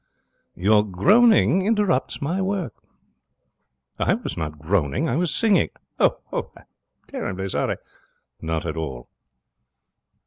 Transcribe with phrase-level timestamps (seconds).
[0.55, 2.73] 'Your groaning interrupts my work.'
[3.99, 5.07] 'I was not groaning.
[5.07, 6.17] I was singing.' 'Oh,
[7.13, 7.75] I'm sorry!'
[8.41, 9.09] 'Not at all.'